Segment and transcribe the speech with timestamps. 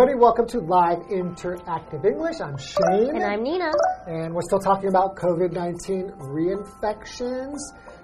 [0.00, 0.18] everybody.
[0.18, 2.40] Welcome to Live Interactive English.
[2.40, 3.16] I'm Shane.
[3.16, 3.70] And I'm Nina.
[4.06, 7.56] And we're still talking about COVID 19 reinfections.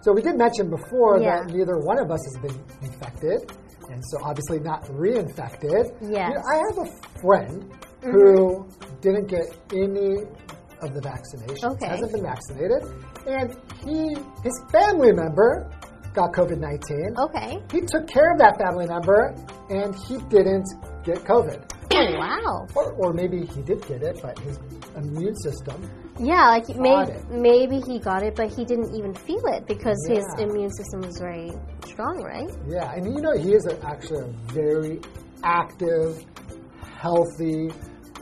[0.02, 1.38] So, we did mention before Yeah.
[1.38, 3.50] that neither one of us has been infected,
[3.88, 5.94] and so obviously not reinfected.
[6.02, 6.28] Yes.
[6.28, 9.00] You know, I have a friend who mm-hmm.
[9.00, 10.16] didn't get any
[10.82, 11.86] of the vaccinations, Okay.
[11.86, 12.82] hasn't been vaccinated,
[13.26, 13.56] and
[13.86, 15.70] he, his family member
[16.12, 17.62] got COVID 19 Okay.
[17.70, 19.34] he took care of that family member
[19.68, 20.66] and he didn't
[21.04, 21.75] get COVID.
[21.92, 22.66] Oh, wow.
[22.74, 24.58] Or, or maybe he did get it, but his
[24.96, 25.90] immune system.
[26.18, 30.24] Yeah, like maybe maybe he got it, but he didn't even feel it because his
[30.38, 31.52] immune system was very
[31.84, 32.50] strong, right?
[32.66, 35.00] Yeah, and you know, he is a, actually a very
[35.42, 36.24] active,
[36.98, 37.70] healthy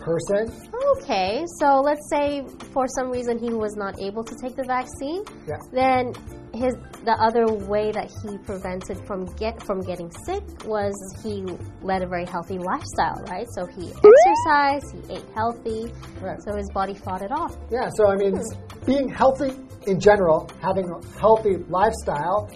[0.05, 0.53] person.
[0.97, 5.25] Okay, so let's say for some reason he was not able to take the vaccine,
[5.49, 5.57] Yeah.
[5.73, 6.13] then
[6.53, 6.75] his
[7.05, 11.43] the other way that he prevented from get from getting sick was he
[11.83, 13.47] led a very healthy lifestyle, right?
[13.57, 16.39] So he exercised, he ate healthy, Right.
[16.45, 17.57] so his body fought it off.
[17.71, 18.85] Yeah, so I mean, hmm.
[18.87, 19.53] being healthy
[19.87, 22.49] in general, having a healthy lifestyle,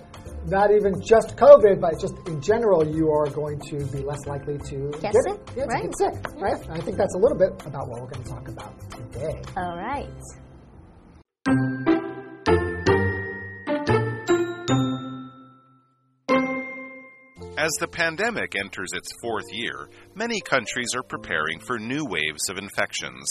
[0.51, 4.59] not even just COVID, but just in general, you are going to be less likely
[4.59, 5.23] to Get it.
[5.29, 5.83] sick, Yeah, to right.
[5.85, 6.63] get sick, right?
[6.67, 9.43] And I think that's a little bit about what we're going to talk about today.
[9.57, 10.09] All right.
[17.59, 22.57] As the pandemic enters its fourth year, many countries are preparing for new waves of
[22.59, 23.27] infections.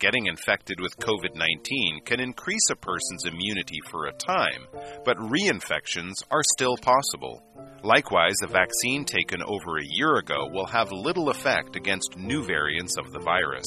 [0.00, 4.66] Getting infected with COVID 19 can increase a person's immunity for a time,
[5.04, 7.42] but reinfections are still possible.
[7.84, 12.96] Likewise, a vaccine taken over a year ago will have little effect against new variants
[12.96, 13.66] of the virus.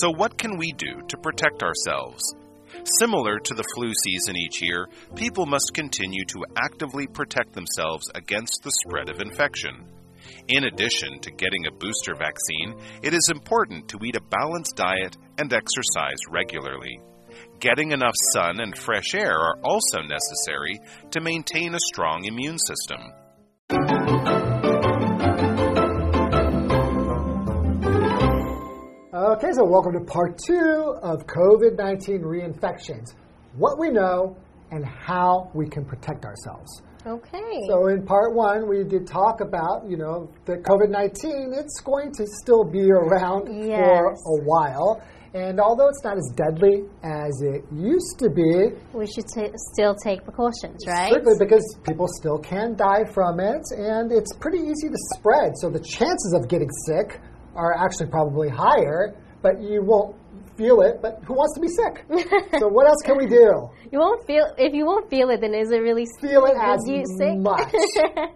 [0.00, 2.22] So, what can we do to protect ourselves?
[2.98, 8.62] Similar to the flu season each year, people must continue to actively protect themselves against
[8.62, 9.84] the spread of infection.
[10.48, 15.16] In addition to getting a booster vaccine, it is important to eat a balanced diet
[15.38, 17.00] and exercise regularly.
[17.60, 20.78] Getting enough sun and fresh air are also necessary
[21.10, 23.00] to maintain a strong immune system.
[29.14, 33.14] Okay, so welcome to part two of COVID 19 reinfections
[33.56, 34.36] what we know
[34.70, 36.82] and how we can protect ourselves.
[37.06, 37.62] Okay.
[37.68, 42.10] So, in part one, we did talk about, you know, that COVID 19, it's going
[42.14, 43.78] to still be around Yes.
[44.24, 45.00] for a while.
[45.34, 50.24] And although it's not as deadly as it used to be, we should still take
[50.24, 51.10] precautions, right?
[51.12, 55.52] strictly because people still can die from it, and it's pretty easy to spread.
[55.60, 57.20] So the chances of getting sick
[57.54, 60.16] are actually probably higher, but you won't
[60.56, 61.00] feel it.
[61.02, 62.04] But who wants to be sick?
[62.60, 63.68] so what else can we do?
[63.92, 66.80] You won't feel if you won't feel it, then is it really Feel it as
[66.86, 67.38] you sick?
[67.38, 67.72] much.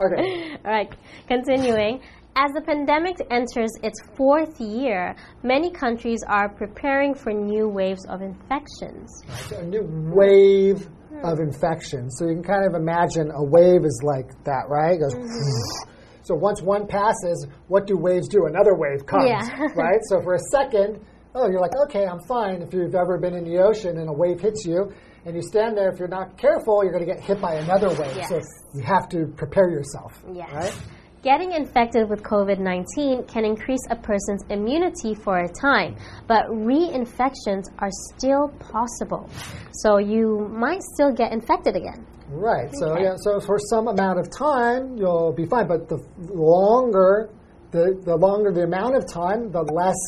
[0.00, 0.56] Okay.
[0.64, 0.88] All right,
[1.26, 2.00] continuing.
[2.36, 8.22] As the pandemic enters its fourth year, many countries are preparing for new waves of
[8.22, 9.10] infections.
[9.48, 9.82] So a new
[10.14, 10.88] wave
[11.24, 12.14] of infections.
[12.18, 14.92] So you can kind of imagine a wave is like that, right?
[14.94, 15.14] It goes.
[15.16, 15.90] Mm-hmm.
[16.22, 18.46] So once one passes, what do waves do?
[18.46, 19.66] Another wave comes, Yeah.
[19.74, 19.98] right?
[20.08, 21.04] So for a second,
[21.34, 22.62] oh, you're like, okay, I'm fine.
[22.62, 24.92] If you've ever been in the ocean and a wave hits you,
[25.24, 27.88] and you stand there, if you're not careful, you're going to get hit by another
[27.90, 28.24] wave.
[28.26, 28.40] So
[28.74, 30.50] you have to prepare yourself, Yes.
[30.52, 30.78] right?
[31.22, 35.96] Getting infected with COVID 19 can increase a person's immunity for a time,
[36.26, 39.28] but reinfections are still possible.
[39.72, 42.06] So you might still get infected again.
[42.30, 42.70] Right.
[42.78, 43.02] So Okay.
[43.02, 43.16] yeah.
[43.18, 45.68] So for some amount of time, you'll be fine.
[45.68, 45.98] But the
[46.32, 47.28] longer,
[47.70, 49.98] the the longer the amount of time, the less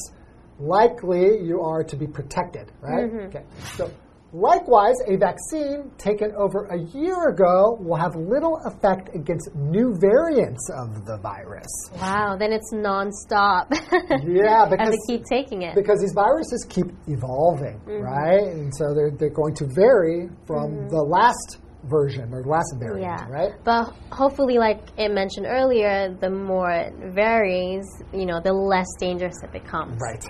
[0.62, 2.70] likely you are to be protected.
[2.80, 3.10] Right.
[3.28, 3.44] Okay.
[3.76, 3.90] So.
[4.34, 10.70] Likewise, a vaccine taken over a year ago will have little effect against new variants
[10.80, 11.66] of the virus.
[12.00, 13.66] Wow, then it's nonstop.
[14.26, 15.74] Yeah, because to keep taking it.
[15.74, 18.00] because these viruses keep evolving, Mm-hmm.
[18.02, 18.42] right?
[18.42, 21.58] And so they're they're going to vary from the last
[21.90, 23.28] version or last variant, Yeah.
[23.28, 23.52] right?
[23.64, 27.84] But hopefully, like it mentioned earlier, the more it varies,
[28.14, 29.98] you know, the less dangerous it becomes.
[30.00, 30.24] Right.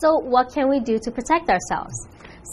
[0.00, 1.94] So, what can we do to protect ourselves?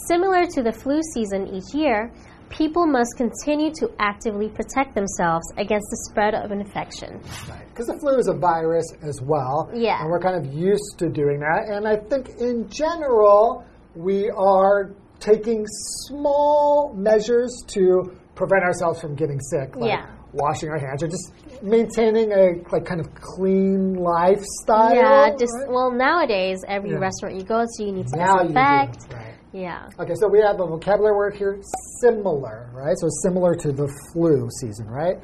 [0.08, 2.12] Similar to the flu season each year,
[2.48, 7.20] people must continue to actively protect themselves against the spread of an infection.
[7.68, 9.70] Because the flu is a virus as well.
[9.74, 10.00] Yeah.
[10.00, 11.68] And we're kind of used to doing that.
[11.68, 13.64] And I think in general,
[13.94, 15.64] we are taking
[16.06, 19.76] small measures to prevent ourselves from getting sick.
[19.76, 20.06] Like Yeah.
[20.32, 21.32] Washing our hands or just
[21.62, 24.94] maintaining a like kind of clean lifestyle.
[24.94, 25.68] yeah, just right?
[25.68, 26.96] well nowadays every Yeah.
[26.98, 28.54] restaurant you go to, you need to now you do.
[28.54, 29.34] Right.
[29.52, 29.88] Yeah.
[30.00, 31.58] Okay, so we have a vocabulary word here,
[32.00, 32.96] similar, right?
[32.98, 35.16] So similar to the flu season, right?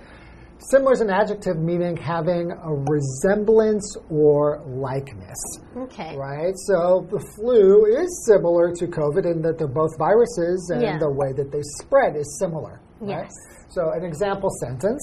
[0.71, 5.39] Similar is an adjective meaning having a resemblance or likeness.
[5.77, 6.17] Okay.
[6.17, 6.53] Right?
[6.67, 10.99] So the flu is similar to COVID in that they're both viruses and Yeah.
[10.99, 12.81] the way that they spread is similar.
[13.01, 13.25] Right?
[13.25, 13.33] Yes.
[13.71, 15.03] So an example sentence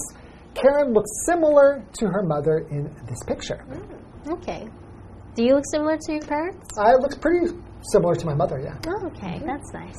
[0.56, 3.64] Karen looks similar to her mother in this picture.
[3.68, 4.68] Mm, okay.
[5.34, 6.66] Do you look similar to your parents?
[6.78, 7.54] I look pretty
[7.92, 8.78] similar to my mother, yeah.
[8.86, 9.96] Oh, okay, that's nice.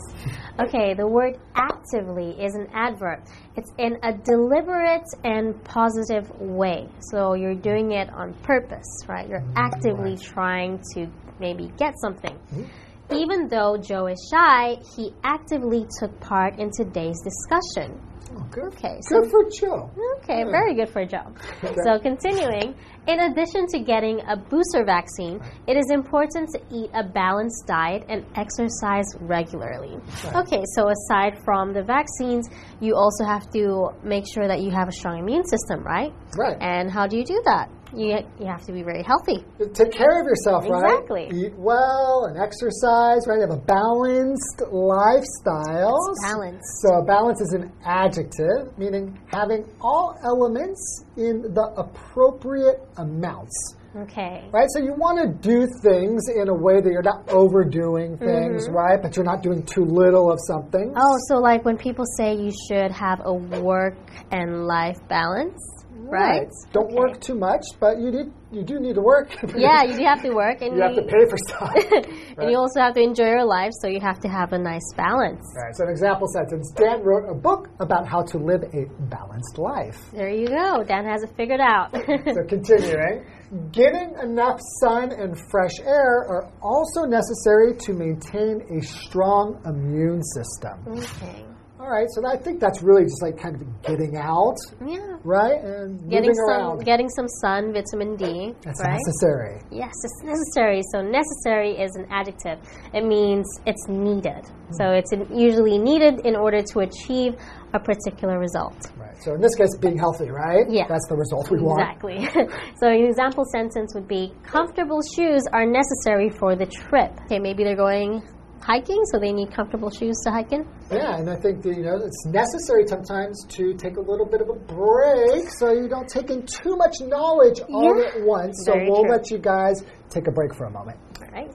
[0.59, 3.23] Okay, the word actively is an adverb.
[3.55, 6.89] It's in a deliberate and positive way.
[7.11, 9.29] So you're doing it on purpose, right?
[9.29, 11.07] You're mm, actively trying to
[11.39, 12.33] maybe get something.
[12.33, 12.63] Mm-hmm.
[13.11, 18.01] Even though Joe is shy, he actively took part in today's discussion.
[18.35, 18.73] Oh, good.
[18.75, 19.89] Okay, so Good for Joe.
[20.17, 21.33] Okay, very good for Joe.
[21.85, 22.75] So, continuing,
[23.07, 28.03] in addition to getting a booster vaccine, it is important to eat a balanced diet
[28.09, 29.97] and exercise regularly.
[30.35, 32.49] Okay, so aside from the vaccines,
[32.81, 36.11] you also have to make sure that you have a strong immune system, right?
[36.37, 36.57] Right.
[36.59, 37.69] And how do you do that?
[37.97, 39.43] You, you have to be very healthy.
[39.73, 41.01] Take care of yourself, right?
[41.01, 41.29] Exactly.
[41.33, 43.41] Eat well and exercise, right?
[43.41, 45.97] Have a balanced lifestyle.
[46.21, 46.61] Balance.
[46.85, 53.75] So, balance is an adjective, meaning having all elements in the appropriate amounts.
[53.95, 54.47] Okay.
[54.53, 54.67] Right?
[54.75, 58.75] So, you want to do things in a way that you're not overdoing things, mm-hmm.
[58.75, 59.01] right?
[59.01, 60.93] But you're not doing too little of something.
[60.95, 63.97] Oh, so like when people say you should have a work
[64.31, 65.57] and life balance,
[66.05, 66.47] right?
[66.71, 66.95] Don't Okay.
[66.95, 69.35] work too much, but you need you do need to work.
[69.57, 71.73] Yeah, you do have to work, and you have to pay for stuff.
[72.37, 74.87] and you also have to enjoy your life, so you have to have a nice
[74.95, 75.43] balance.
[75.55, 79.57] Right, so an example sentence Dan wrote a book about how to live a balanced
[79.57, 79.97] life.
[80.13, 80.83] There you go.
[80.87, 81.91] Dan has it figured out.
[81.93, 83.25] So, continuing,
[83.71, 90.75] getting enough sun and fresh air are also necessary to maintain a strong immune system.
[90.87, 91.43] okay.
[91.87, 95.15] All right, so I think that's really just like kind of getting out, Yeah.
[95.23, 95.63] right?
[95.63, 96.83] And Getting some around.
[96.83, 98.99] getting some sun, vitamin D, That's right?
[98.99, 99.61] necessary.
[99.71, 100.81] Yes, it's necessary.
[100.91, 102.59] So necessary is an adjective.
[102.93, 104.43] It means it's needed.
[104.71, 104.99] So hmm.
[104.99, 107.35] it's usually needed in order to achieve
[107.73, 108.75] a particular result.
[108.97, 109.15] Right.
[109.23, 110.65] So in this case, being healthy, right?
[110.69, 110.87] Yeah.
[110.89, 111.79] That's the result we want.
[111.79, 112.27] Exactly.
[112.81, 117.17] so an example sentence would be comfortable shoes are necessary for the trip.
[117.27, 118.23] Okay, maybe they're going
[118.61, 120.65] hiking, so they need comfortable shoes to hike in.
[120.91, 124.41] Yeah, and I think that, you know it's necessary sometimes to take a little bit
[124.41, 128.07] of a break so you don't take in too much knowledge all Yeah.
[128.07, 128.55] at once.
[128.65, 129.11] So Very we'll true.
[129.11, 130.97] let you guys take a break for a moment.
[131.21, 131.53] All right.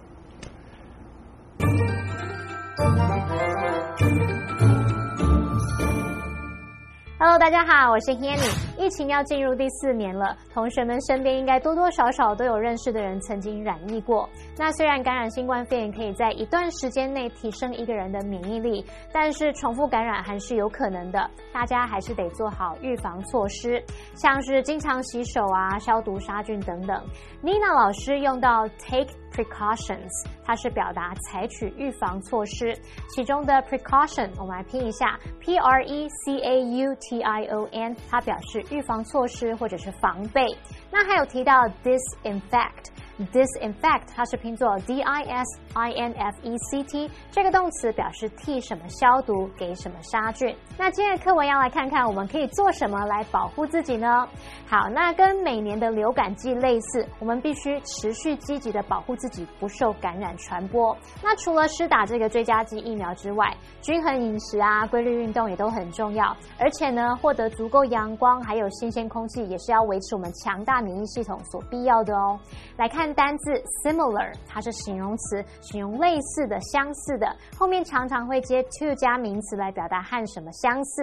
[7.25, 8.51] Hello，大家好，我是 Hanny。
[8.77, 14.29] 疫情要进入第四年了，同学们身边应该多多少少都有认识的人曾经染疫过。
[14.59, 21.31] 那虽然感染新冠肺炎可以在一段时间内提升一个人的免疫力，但是重复感染还是有可能的。
[21.53, 23.81] 大家还是得做好预防措施，
[24.17, 27.01] 像是经常洗手啊、消毒杀菌等等。
[27.41, 30.09] Nina 老师用到 take precautions，
[30.45, 32.77] 它是表达采取预防措施。
[33.09, 40.47] 其中的 precaution，我们来拼一下，P R E C A U T I O N，它表示预防措施或者是防备。
[40.91, 42.93] 那还有提到 disinfect。
[43.29, 50.55] Disinfect 它是拼作 d i s i n f e c t，这个动词表示替什么消毒，给什么杀菌。
[50.79, 54.27] 那今天的课文要来看看我们可以做什么来保护自己呢？
[54.67, 60.97] 好，那跟每年的流感季类似，我们必须持续积极的保护自己不受感染传播。
[61.23, 66.37] 那除了施打这个追加剂疫苗之外，均衡饮食啊、规律运动也都很重要。
[66.59, 72.39] 而且呢，获得足够阳光还有新鲜空气，也是要维持我们强大免疫系统所必要的哦。
[72.77, 73.53] 来看单字
[73.85, 77.27] similar，它是形容词，形容类似的、相似的，
[77.59, 81.03] 后面常常会接 to 加名词来表达和什么相似。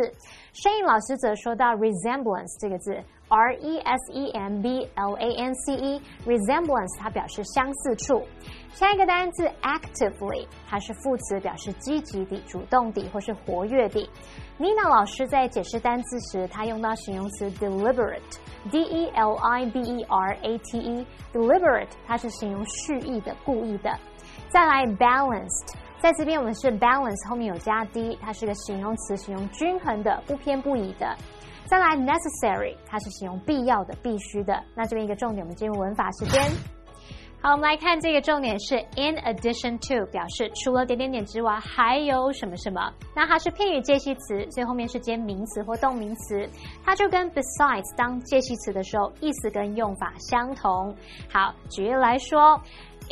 [0.54, 3.02] Shane 老师则说到 resemblance 这个字。
[3.30, 8.24] R E S E M B L A N C E，resemblance 它表示相似处。
[8.72, 14.10] 下一个单词 actively，它是副词，表示积极地、主动地或是活跃地。
[14.60, 23.96] Nina 老师在解释单词时，她用到形容词 deliberate，D E L I B E R A T E，deliberate 它是形容蓄意的、故意的。
[24.50, 25.76] 再来 balanced。
[26.00, 31.14] 在这边我们是 balance 后面有加 d，它是个形容词，形容均衡的、不偏不倚的。
[31.70, 34.60] 再来 necessary，它是形容必要的、必须的。
[34.74, 36.42] 那这边一个重点，我们进入文法时间。
[37.42, 42.92] 好，我们来看这个重点是 in addition to，表示除了点点点之外还有什么什么。
[43.16, 46.50] 那它是片语介系词，所以后面是接名词或动名词。
[46.84, 50.94] 它就跟 besides 当介系词的时候，意思跟用法相同。
[51.32, 52.60] 好，举例来说。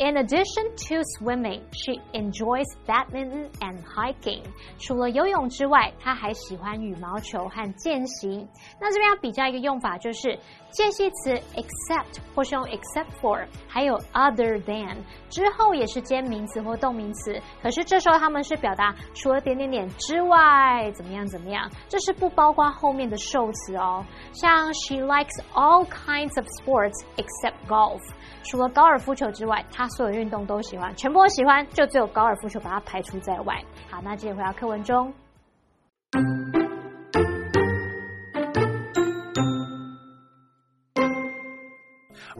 [0.00, 4.42] In addition to swimming, she enjoys badminton and hiking.
[4.78, 8.48] 除了游泳之外，她还喜欢羽毛球和健行。
[8.80, 10.38] 那这边要比较一个用法，就是
[10.70, 14.96] 介系词 except 或是用 except for，还有 other than
[15.28, 17.40] 之后也是接名词或动名词。
[17.62, 24.04] 可是这时候他们是表达除了点点点之外怎么样怎么样，这是不包括后面的受词哦。
[24.32, 28.00] 像 She likes all kinds of sports except golf。
[28.44, 33.54] 除了高尔夫球之外，她所有运动都喜欢，全部都喜欢，就只有高尔夫球把它排除在外。
[33.90, 35.12] 好，那接着回到课文中。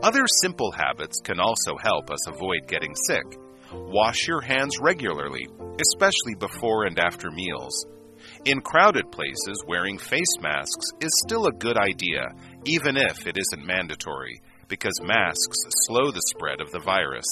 [0.08, 3.26] Other simple habits can also help us avoid getting sick.
[3.74, 5.46] Wash your hands regularly,
[5.82, 7.84] especially before and after meals.
[8.46, 12.24] In crowded places, wearing face masks is still a good idea,
[12.64, 17.26] even if it isn't mandatory because masks slow the spread of the virus.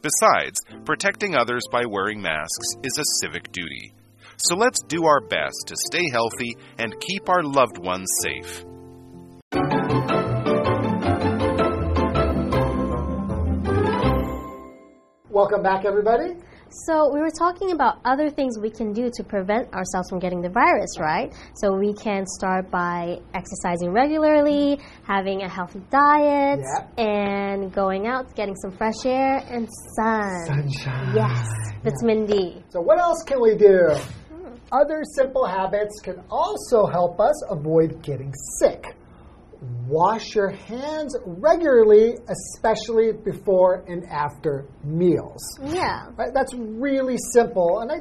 [0.00, 3.92] Besides, protecting others by wearing masks is a civic duty.
[4.36, 8.64] So let's do our best to stay healthy and keep our loved ones safe.
[15.36, 16.32] Welcome back, everybody.
[16.86, 20.40] So we were talking about other things we can do to prevent ourselves from getting
[20.40, 21.30] the virus, right?
[21.56, 27.04] So we can start by exercising regularly, having a healthy diet, Yeah.
[27.04, 30.46] and going out, getting some fresh air and sun.
[30.46, 31.14] Sunshine.
[31.14, 31.46] Yes,
[31.84, 32.64] vitamin D.
[32.70, 33.90] So, what else can we do?
[34.72, 38.95] Other simple habits can also help us avoid getting sick.
[39.86, 45.42] Wash your hands regularly, especially before and after meals.
[45.62, 46.32] Yeah, Right?
[46.34, 47.96] That's really simple, and I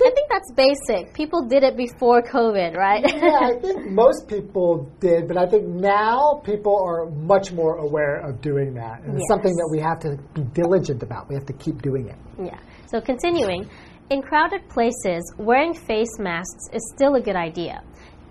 [0.00, 1.12] I think that's basic.
[1.12, 3.02] People did it before COVID, right?
[3.04, 8.20] yeah, I think most people did, but I think now people are much more aware
[8.20, 9.02] of doing that.
[9.02, 11.28] And it's something that we have to be diligent about.
[11.28, 12.16] We have to keep doing it.
[12.40, 12.58] Yeah.
[12.86, 13.68] So continuing,
[14.10, 17.82] in crowded places, wearing face masks is still a good idea,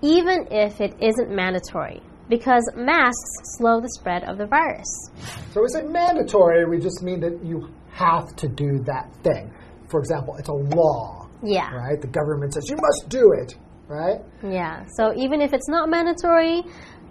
[0.02, 4.88] even if it isn't mandatory, because masks slow the spread of the virus.
[5.52, 6.66] So is it mandatory?
[6.66, 9.52] We just mean that you have to do that thing.
[9.90, 11.74] For example, it's a law, Yeah.
[11.74, 12.00] right?
[12.00, 13.56] The government says you must do it,
[13.88, 14.20] right?
[14.44, 14.84] Yeah.
[14.98, 16.64] So even if it's not mandatory,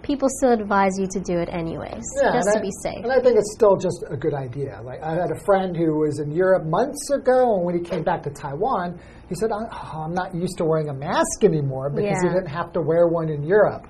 [0.03, 3.03] people still advise you to do it anyways, Yeah, just to I- be safe.
[3.03, 4.79] And I think it's still just a good idea.
[4.83, 8.03] Like I had a friend who was in Europe months ago, and when he came
[8.03, 9.67] back to Taiwan, he said, "Oh,
[10.05, 13.27] "I'm not used to wearing a mask anymore because he didn't have to wear one
[13.29, 13.87] in Europe."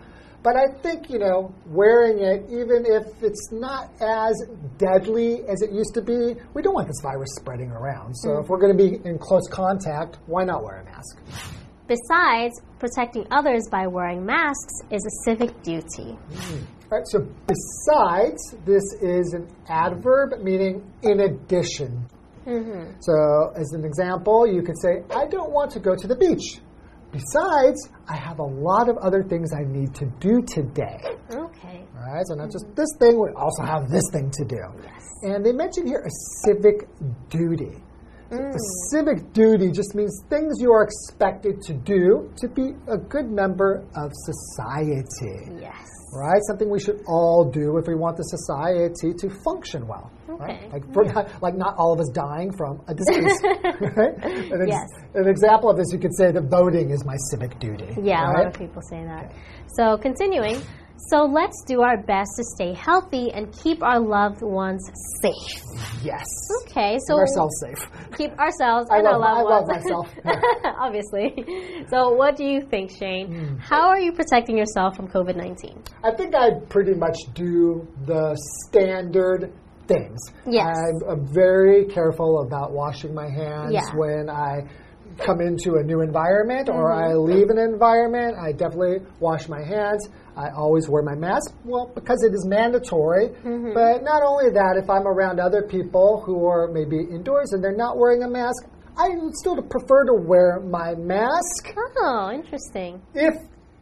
[0.48, 4.42] But I think you know, wearing it, even if it's not as
[4.78, 8.14] deadly as it used to be, we don't want this virus spreading around.
[8.16, 8.44] So Mm.
[8.44, 11.18] if we're going to be in close contact, why not wear a mask?
[11.88, 16.18] Besides, protecting others by wearing masks is a civic duty.
[16.90, 22.06] Right, so besides, this is an adverb meaning in addition.
[23.02, 26.62] So, as an example, you could say, I don't want to go to the beach.
[27.12, 31.00] Besides, I have a lot of other things I need to do today.
[31.32, 31.86] Okay.
[31.96, 34.60] All right, so not just this thing, we also have this thing to do.
[34.84, 35.04] Yes.
[35.24, 36.12] And they mention here a
[36.46, 36.88] civic
[37.30, 37.82] duty.
[38.30, 38.60] So The
[38.92, 43.86] civic duty just means things you are expected to do to be a good member
[43.96, 45.86] of society Yes.
[46.14, 46.42] right?
[46.48, 50.12] Something we should all do if we want the society to function well.
[50.28, 50.58] Right?
[50.64, 53.40] Okay, Like, we're not, like not all of us dying from a disease.
[53.44, 54.16] right?
[54.24, 54.88] An, ex- Yes.
[55.16, 57.88] an example of this, you could say that voting is my civic duty.
[58.02, 59.32] Yeah, a lot of people say that.
[59.76, 60.62] So, continuing.
[61.10, 64.82] So, let's do our best to stay healthy and keep our loved ones
[65.22, 65.62] safe.
[66.04, 66.26] Yes.
[66.64, 67.90] Okay, so Keep ourselves safe.
[68.18, 69.84] keep ourselves I and love- our I loved love ones.
[69.86, 70.08] myself.
[70.80, 71.86] Obviously.
[71.90, 73.28] So, what do you think, Shane?
[73.28, 73.58] Hmm.
[73.58, 75.84] How are you protecting yourself from COVID 19?
[76.04, 78.36] I think I pretty much do the
[78.68, 79.54] standard
[79.88, 80.20] things.
[80.46, 80.76] Yes.
[80.78, 83.82] I'm, I'm very careful about washing my hands Yeah.
[83.96, 84.68] when I
[85.18, 87.12] come into a new environment or Mm-hmm.
[87.12, 88.38] I leave an environment.
[88.40, 90.08] I definitely wash my hands.
[90.36, 93.30] I always wear my mask, well, because it is mandatory.
[93.30, 93.74] Mm-hmm.
[93.74, 97.76] But not only that, if I'm around other people who are maybe indoors and they're
[97.76, 98.66] not wearing a mask,
[98.98, 103.02] I would still prefer to wear my mask Oh, interesting.
[103.14, 103.34] if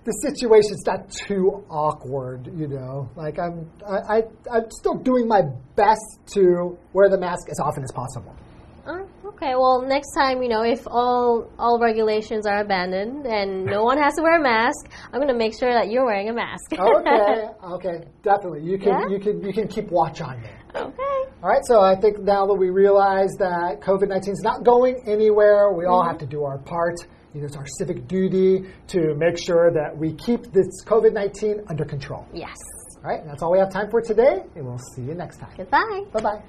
[0.06, 4.22] the situation's not too awkward, you know, like I'm, I, I,
[4.54, 5.42] I'm still doing my
[5.76, 8.36] best to wear the mask as often as possible.
[8.86, 9.04] Uh,
[9.36, 13.98] okay, well, next time, you know, if all all regulations are abandoned and no one
[13.98, 16.74] has to wear a mask, I'm going to make sure that you're wearing a mask.
[16.80, 18.64] Oh, okay, okay, definitely.
[18.64, 19.08] You can, Yeah?
[19.10, 20.50] you can, you can keep watch on me.
[20.76, 21.32] okay.
[21.44, 25.02] All right, so I think now that we realize that COVID 19 is not going
[25.06, 26.10] anywhere, we all mm-hmm.
[26.10, 26.96] have to do our part.
[27.34, 31.66] You know, it's our civic duty to make sure that we keep this COVID 19
[31.70, 32.26] under control.
[32.34, 32.56] Yes.
[32.98, 35.38] All right, and that's all we have time for today, and we'll see you next
[35.38, 35.52] time.
[35.58, 36.06] Goodbye.
[36.12, 36.42] Bye bye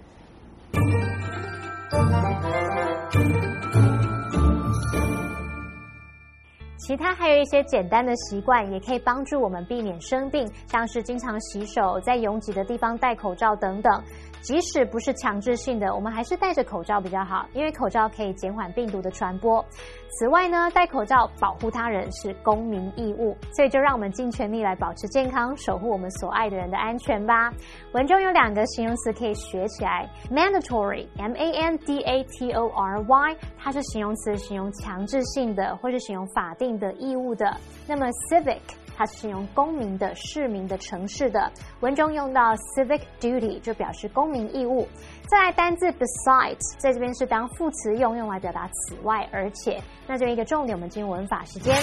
[6.87, 14.01] 其他还有一些简单的习惯，也可以帮助我们避免生病，像是经常洗手，在拥挤的地方戴口罩等等。
[14.47, 19.61] 即使不是强制性的，我们还是戴着口罩比较好，因为口罩可以减缓病毒的传播。
[20.09, 27.53] 此外呢，戴口罩保护他人是公民义务，所以就让我们尽全力来保持健康，守护我们所爱的人的安全吧。
[27.93, 37.53] 文中有两个形容词可以学起来：mandatory（m a n d a t o r y），它是形容词，形容强制性的或是形容法定的义务的。
[37.89, 38.61] 那么 civic。
[38.97, 41.53] 它是形容公民的、市民的、城市的。
[41.81, 44.89] 文中用到 civic duty 就表示公民义务。
[45.29, 49.79] 再来单字 besides，在这边是当副词用，用来表达此外、而且。
[50.07, 51.75] 那这一个重点，我们进入文法时间。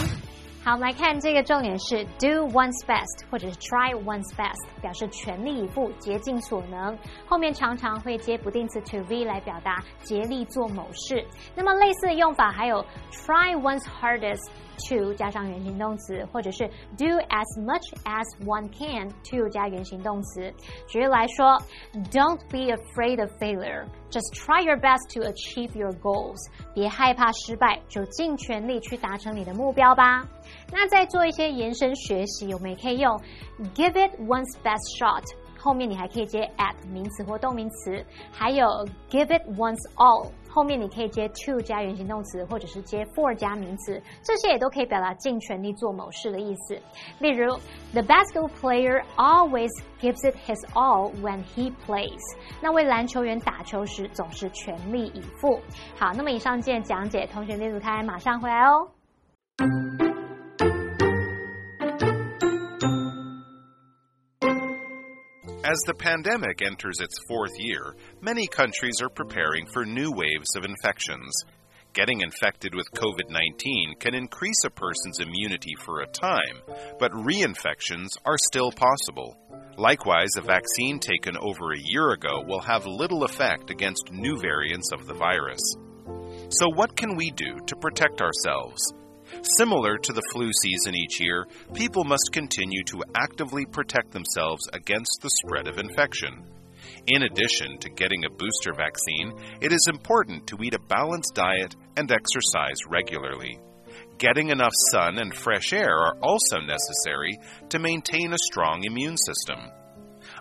[0.66, 6.98] 好，我们来看这个重点是 do one's best 或者是 try one's best，表示全力以赴、竭尽所能。
[7.28, 11.22] 后面常常会接不定词 to be 来表达竭力做某事。
[11.54, 14.50] 那么类似的用法还有 try one's hardest。
[14.90, 16.68] to 加上原形动词，或者是
[16.98, 20.52] do as much as one can to 加原形动词。
[20.88, 21.62] 举例来说
[22.12, 23.86] ，Don't be afraid of failure.
[24.10, 26.40] Just try your best to achieve your goals.
[26.74, 30.28] 别害怕失败，就尽全力去达成你的目标吧。
[30.72, 33.16] 那再做一些延伸学习，我们也可以用
[33.76, 35.24] give it one's best shot。
[35.60, 38.68] 后面你还可以接 at 名词或动名词，还有
[39.10, 40.30] give it one's all。
[40.50, 46.78] 后面你可以接 to 加原形动词，或者是接 for 加名词，这些也都可以表达尽全力做某事的意思。
[47.20, 47.58] 例如
[47.94, 52.20] ，The basketball player always gives it his all when he plays。
[52.62, 55.60] 那为篮球员打球时总是全力以赴。
[55.98, 60.03] 好，那么以上见讲解，同学列组开，马上回来哦。
[65.74, 71.34] As the pandemic enters its fourth year, many countries are preparing for new waves of infections.
[71.94, 76.62] Getting infected with COVID 19 can increase a person's immunity for a time,
[77.00, 79.36] but reinfections are still possible.
[79.76, 84.92] Likewise, a vaccine taken over a year ago will have little effect against new variants
[84.94, 85.76] of the virus.
[86.50, 88.94] So, what can we do to protect ourselves?
[89.58, 95.20] Similar to the flu season each year, people must continue to actively protect themselves against
[95.22, 96.46] the spread of infection.
[97.08, 101.76] In addition to getting a booster vaccine, it is important to eat a balanced diet
[101.98, 103.60] and exercise regularly.
[104.18, 107.38] Getting enough sun and fresh air are also necessary
[107.70, 109.60] to maintain a strong immune system.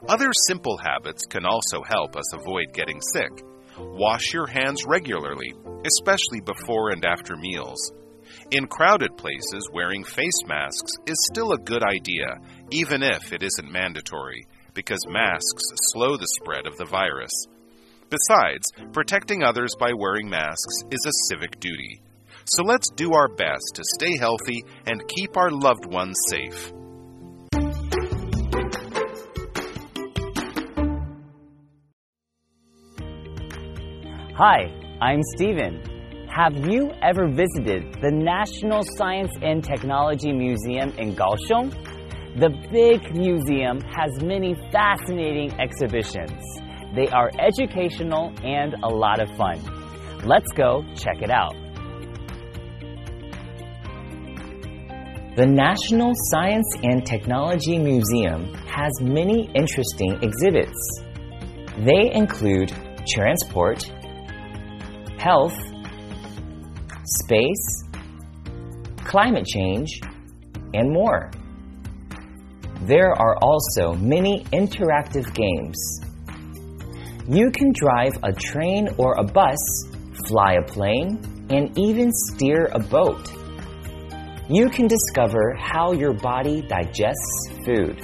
[0.09, 3.43] Other simple habits can also help us avoid getting sick.
[3.79, 5.53] Wash your hands regularly,
[5.87, 7.93] especially before and after meals.
[8.53, 12.37] In crowded places, wearing face masks is still a good idea,
[12.71, 15.63] even if it isn't mandatory, because masks
[15.93, 17.33] slow the spread of the virus.
[18.11, 22.03] Besides, protecting others by wearing masks is a civic duty.
[22.45, 26.75] So let's do our best to stay healthy and keep our loved ones safe.
[34.37, 36.02] Hi, I'm Steven.
[36.35, 41.71] Have you ever visited the National Science and Technology Museum in Kaohsiung?
[42.41, 46.43] The big museum has many fascinating exhibitions.
[46.95, 49.61] They are educational and a lot of fun.
[50.25, 51.53] Let's go check it out.
[55.37, 61.03] The National Science and Technology Museum has many interesting exhibits.
[61.77, 62.73] They include
[63.07, 63.83] transport,
[65.19, 65.59] health,
[67.21, 67.85] space,
[69.05, 70.01] climate change,
[70.75, 71.31] and more.
[72.83, 76.01] There are also many interactive games.
[77.29, 79.59] You can drive a train or a bus,
[80.27, 83.31] fly a plane, and even steer a boat.
[84.49, 88.03] You can discover how your body digests food.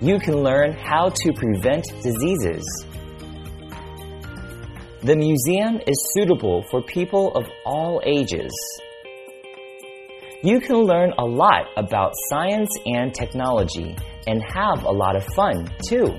[0.00, 2.64] You can learn how to prevent diseases
[5.06, 8.50] the museum is suitable for people of all ages.
[10.42, 15.70] You can learn a lot about science and technology and have a lot of fun
[15.88, 16.12] too.